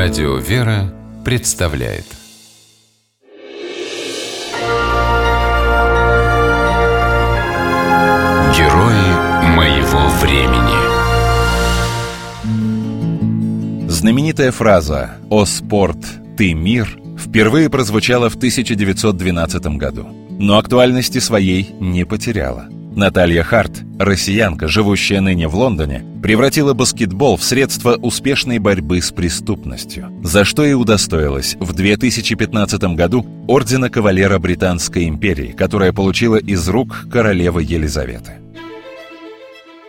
Радио 0.00 0.36
«Вера» 0.36 0.94
представляет. 1.24 2.04
Герои 8.56 9.08
моего 9.56 10.08
времени. 10.20 10.78
Знаменитая 13.90 14.52
фраза 14.52 15.16
«О 15.30 15.44
спорт, 15.44 15.98
ты 16.36 16.54
мир» 16.54 16.96
впервые 17.18 17.68
прозвучала 17.68 18.30
в 18.30 18.36
1912 18.36 19.66
году, 19.78 20.06
но 20.30 20.58
актуальности 20.58 21.18
своей 21.18 21.74
не 21.80 22.04
потеряла– 22.04 22.68
Наталья 22.94 23.42
Харт, 23.42 23.84
россиянка, 23.98 24.66
живущая 24.68 25.20
ныне 25.20 25.46
в 25.48 25.54
Лондоне, 25.54 26.04
превратила 26.22 26.74
баскетбол 26.74 27.36
в 27.36 27.44
средство 27.44 27.94
успешной 27.94 28.58
борьбы 28.58 29.00
с 29.00 29.12
преступностью, 29.12 30.10
за 30.22 30.44
что 30.44 30.64
и 30.64 30.72
удостоилась 30.72 31.56
в 31.60 31.72
2015 31.72 32.82
году 32.96 33.24
Ордена 33.46 33.88
Кавалера 33.88 34.38
Британской 34.38 35.08
империи, 35.08 35.52
которая 35.52 35.92
получила 35.92 36.36
из 36.36 36.68
рук 36.68 37.06
королевы 37.10 37.62
Елизаветы. 37.62 38.32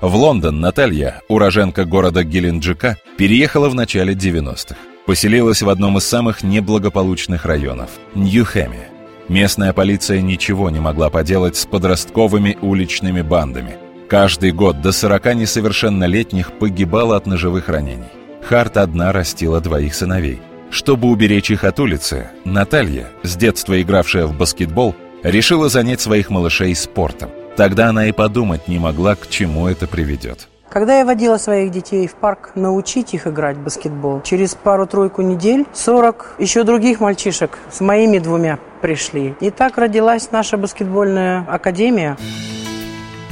В 0.00 0.14
Лондон 0.14 0.60
Наталья, 0.60 1.22
уроженка 1.28 1.84
города 1.84 2.24
Геленджика, 2.24 2.98
переехала 3.16 3.68
в 3.68 3.74
начале 3.74 4.14
90-х. 4.14 4.76
Поселилась 5.06 5.62
в 5.62 5.68
одном 5.68 5.98
из 5.98 6.04
самых 6.04 6.42
неблагополучных 6.42 7.44
районов– 7.44 7.90
Нью-Хэме. 8.14 8.91
Местная 9.28 9.72
полиция 9.72 10.20
ничего 10.20 10.70
не 10.70 10.80
могла 10.80 11.10
поделать 11.10 11.56
с 11.56 11.66
подростковыми 11.66 12.58
уличными 12.60 13.22
бандами. 13.22 13.76
Каждый 14.08 14.52
год 14.52 14.80
до 14.82 14.92
40 14.92 15.36
несовершеннолетних 15.36 16.52
погибало 16.52 17.16
от 17.16 17.26
ножевых 17.26 17.68
ранений. 17.68 18.10
Харт 18.42 18.76
одна 18.76 19.12
растила 19.12 19.60
двоих 19.60 19.94
сыновей. 19.94 20.40
Чтобы 20.70 21.08
уберечь 21.08 21.50
их 21.50 21.64
от 21.64 21.78
улицы, 21.80 22.28
Наталья, 22.44 23.06
с 23.22 23.36
детства 23.36 23.80
игравшая 23.80 24.26
в 24.26 24.36
баскетбол, 24.36 24.94
решила 25.22 25.68
занять 25.68 26.00
своих 26.00 26.30
малышей 26.30 26.74
спортом. 26.74 27.30
Тогда 27.56 27.88
она 27.88 28.06
и 28.06 28.12
подумать 28.12 28.68
не 28.68 28.78
могла, 28.78 29.14
к 29.14 29.28
чему 29.28 29.68
это 29.68 29.86
приведет. 29.86 30.48
Когда 30.70 30.98
я 30.98 31.04
водила 31.04 31.36
своих 31.36 31.70
детей 31.70 32.06
в 32.06 32.14
парк 32.14 32.52
научить 32.54 33.12
их 33.12 33.26
играть 33.26 33.58
в 33.58 33.64
баскетбол, 33.64 34.22
через 34.22 34.54
пару-тройку 34.54 35.20
недель 35.20 35.66
40 35.74 36.36
еще 36.38 36.64
других 36.64 37.00
мальчишек 37.00 37.58
с 37.70 37.80
моими 37.80 38.18
двумя 38.18 38.58
пришли. 38.82 39.34
И 39.40 39.50
так 39.50 39.78
родилась 39.78 40.30
наша 40.30 40.58
баскетбольная 40.58 41.46
академия. 41.48 42.18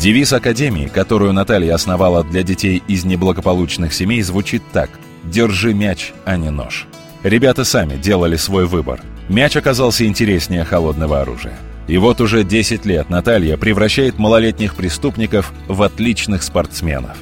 Девиз 0.00 0.32
Академии, 0.32 0.88
которую 0.88 1.32
Наталья 1.32 1.74
основала 1.74 2.24
для 2.24 2.42
детей 2.42 2.82
из 2.88 3.04
неблагополучных 3.04 3.94
семей, 3.94 4.22
звучит 4.22 4.62
так 4.72 4.90
«Держи 5.22 5.72
мяч, 5.72 6.12
а 6.24 6.36
не 6.36 6.50
нож». 6.50 6.88
Ребята 7.22 7.64
сами 7.64 7.96
делали 7.96 8.36
свой 8.36 8.66
выбор. 8.66 9.00
Мяч 9.28 9.56
оказался 9.56 10.04
интереснее 10.04 10.64
холодного 10.64 11.20
оружия. 11.20 11.56
И 11.86 11.96
вот 11.96 12.20
уже 12.20 12.44
10 12.44 12.84
лет 12.86 13.08
Наталья 13.08 13.56
превращает 13.56 14.18
малолетних 14.18 14.74
преступников 14.74 15.52
в 15.68 15.82
отличных 15.82 16.42
спортсменов. 16.42 17.16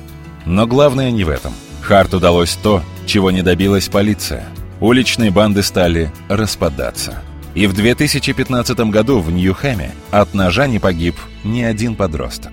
Но 0.46 0.66
главное 0.66 1.10
не 1.10 1.24
в 1.24 1.28
этом. 1.28 1.52
Харт 1.82 2.14
удалось 2.14 2.58
то, 2.62 2.82
чего 3.06 3.30
не 3.30 3.42
добилась 3.42 3.88
полиция. 3.88 4.44
Уличные 4.80 5.30
банды 5.30 5.62
стали 5.62 6.10
распадаться. 6.28 7.22
И 7.54 7.66
в 7.66 7.74
2015 7.74 8.78
году 8.90 9.20
в 9.20 9.30
Нью-Хэме 9.30 9.90
от 10.10 10.34
ножа 10.34 10.66
не 10.66 10.78
погиб 10.78 11.16
ни 11.44 11.62
один 11.62 11.94
подросток. 11.94 12.52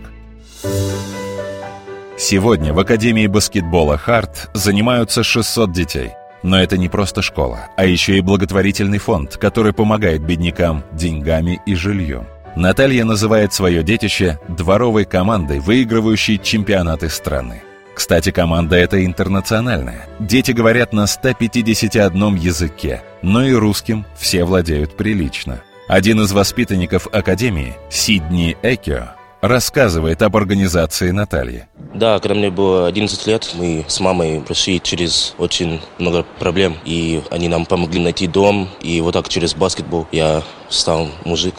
Сегодня 2.17 2.73
в 2.73 2.80
Академии 2.80 3.27
баскетбола 3.27 3.97
«Харт» 3.97 4.50
занимаются 4.53 5.23
600 5.23 5.72
детей. 5.72 6.11
Но 6.44 6.61
это 6.61 6.77
не 6.77 6.89
просто 6.89 7.22
школа, 7.22 7.67
а 7.77 7.86
еще 7.86 8.17
и 8.17 8.22
благотворительный 8.22 8.97
фонд, 8.97 9.38
который 9.38 9.73
помогает 9.73 10.22
беднякам 10.22 10.83
деньгами 10.92 11.61
и 11.65 11.76
жильем. 11.76 12.26
Наталья 12.55 13.05
называет 13.05 13.54
свое 13.54 13.83
детище 13.83 14.39
дворовой 14.49 15.05
командой, 15.05 15.59
выигрывающей 15.59 16.38
чемпионаты 16.38 17.09
страны. 17.09 17.61
Кстати, 17.99 18.32
команда 18.32 18.77
эта 18.77 19.05
интернациональная. 19.05 20.08
Дети 20.21 20.52
говорят 20.52 20.93
на 20.93 21.05
151 21.05 22.36
языке, 22.36 23.04
но 23.21 23.43
и 23.43 23.52
русским 23.52 24.05
все 24.17 24.45
владеют 24.45 24.95
прилично. 24.95 25.61
Один 25.89 26.21
из 26.21 26.32
воспитанников 26.32 27.08
Академии, 27.11 27.76
Сидни 27.89 28.55
Экио, 28.64 29.09
рассказывает 29.42 30.21
об 30.21 30.38
организации 30.38 31.11
Натальи. 31.11 31.67
Да, 31.93 32.20
когда 32.20 32.36
мне 32.36 32.49
было 32.49 32.88
11 32.88 33.27
лет, 33.27 33.52
мы 33.55 33.83
с 33.89 33.99
мамой 33.99 34.39
прошли 34.39 34.80
через 34.82 35.36
очень 35.38 35.82
много 35.98 36.26
проблем, 36.39 36.77
и 36.86 37.21
они 37.32 37.49
нам 37.49 37.65
помогли 37.65 37.99
найти 37.99 38.27
дом, 38.27 38.70
и 38.82 39.02
вот 39.02 39.11
так 39.11 39.27
через 39.27 39.54
баскетбол 39.55 40.08
я 40.14 40.42
стал 40.70 41.09
мужик. 41.26 41.55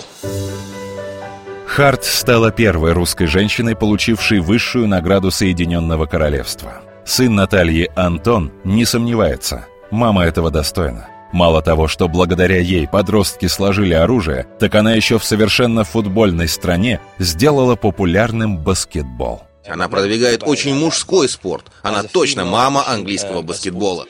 Харт 1.71 2.05
стала 2.05 2.51
первой 2.51 2.93
русской 2.95 3.27
женщиной, 3.27 3.77
получившей 3.77 4.41
высшую 4.41 4.89
награду 4.89 5.31
Соединенного 5.31 6.07
Королевства. 6.07 6.83
Сын 7.05 7.33
Натальи 7.37 7.89
Антон 7.95 8.51
не 8.65 8.85
сомневается, 8.85 9.67
мама 9.93 10.25
этого 10.25 10.51
достойна. 10.51 11.07
Мало 11.33 11.63
того, 11.63 11.87
что 11.87 12.09
благодаря 12.09 12.59
ей 12.59 12.89
подростки 12.89 13.47
сложили 13.47 13.95
оружие, 13.95 14.49
так 14.59 14.75
она 14.75 14.95
еще 14.95 15.21
в 15.21 15.25
совершенно 15.25 15.85
футбольной 15.85 16.49
стране 16.49 17.01
сделала 17.21 17.77
популярным 17.77 18.59
баскетбол. 18.59 19.45
Она 19.65 19.89
продвигает 19.89 20.43
очень 20.43 20.75
мужской 20.75 21.29
спорт. 21.29 21.67
Она 21.85 22.03
точно 22.03 22.45
мама 22.45 22.83
английского 22.89 23.43
баскетбола. 23.43 24.07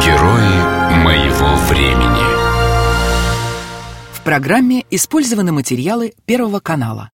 Герои 0.00 0.94
моего 1.02 1.56
времени 1.66 2.37
программе 4.28 4.84
использованы 4.90 5.52
материалы 5.52 6.12
Первого 6.26 6.60
канала. 6.60 7.10